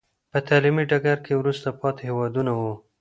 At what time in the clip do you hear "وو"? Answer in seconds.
2.59-2.73